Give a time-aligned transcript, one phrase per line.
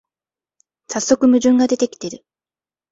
[0.87, 2.25] さっそく矛盾が出てきてる